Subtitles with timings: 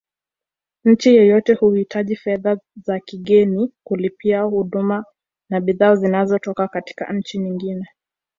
[0.83, 5.05] Nchi yoyote huhitaji fedha za kigeni kulipia huduma
[5.49, 7.87] na bidhaa zinazotoka katika nchi nyingine